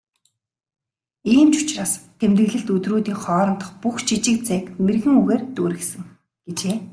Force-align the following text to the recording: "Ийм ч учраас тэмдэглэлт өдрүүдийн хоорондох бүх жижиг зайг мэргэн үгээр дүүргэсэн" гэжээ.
"Ийм 1.35 1.47
ч 1.53 1.57
учраас 1.61 1.93
тэмдэглэлт 2.19 2.67
өдрүүдийн 2.75 3.19
хоорондох 3.23 3.69
бүх 3.83 3.95
жижиг 4.07 4.37
зайг 4.49 4.65
мэргэн 4.85 5.15
үгээр 5.21 5.41
дүүргэсэн" 5.55 6.01
гэжээ. 6.45 6.75